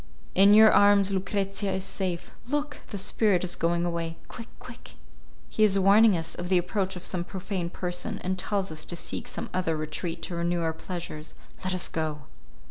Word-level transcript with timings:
In 0.33 0.55
your 0.55 0.71
arms 0.73 1.11
Lucrezia 1.11 1.73
is 1.73 1.83
safe. 1.83 2.31
Look! 2.47 2.77
the 2.89 2.97
spirit 2.97 3.43
is 3.43 3.55
going 3.55 3.85
away. 3.85 4.17
Quick, 4.29 4.47
quick! 4.57 4.93
He 5.47 5.63
is 5.63 5.77
warning 5.77 6.17
us 6.17 6.33
of 6.33 6.49
the 6.49 6.57
approach 6.57 6.95
of 6.95 7.05
some 7.05 7.23
profane 7.23 7.69
person, 7.69 8.17
and 8.23 8.35
tells 8.39 8.71
us 8.71 8.83
to 8.85 8.95
seek 8.95 9.27
some 9.27 9.51
other 9.53 9.77
retreat 9.77 10.23
to 10.23 10.33
renew 10.35 10.61
our 10.61 10.73
pleasures. 10.73 11.35
Let 11.63 11.75
us 11.75 11.87
go." 11.87 12.21